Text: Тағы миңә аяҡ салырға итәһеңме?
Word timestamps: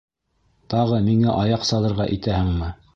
Тағы 0.75 1.03
миңә 1.11 1.37
аяҡ 1.45 1.69
салырға 1.73 2.13
итәһеңме? 2.19 2.77